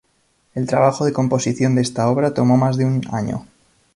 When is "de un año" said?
2.75-3.45